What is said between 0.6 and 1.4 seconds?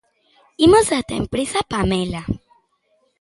Imos ata a